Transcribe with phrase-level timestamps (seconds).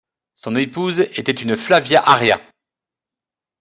[0.33, 2.41] Son épouse était une Flavia Arria.